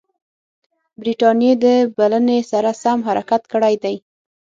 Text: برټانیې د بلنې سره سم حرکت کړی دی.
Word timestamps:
برټانیې 0.99 1.53
د 1.63 1.65
بلنې 1.97 2.39
سره 2.51 2.69
سم 2.83 2.97
حرکت 3.07 3.41
کړی 3.51 3.75
دی. 3.83 3.95